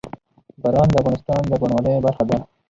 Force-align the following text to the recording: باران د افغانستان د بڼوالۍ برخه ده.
باران 0.61 0.87
د 0.91 0.95
افغانستان 1.01 1.41
د 1.49 1.53
بڼوالۍ 1.61 1.93
برخه 2.05 2.23
ده. 2.29 2.37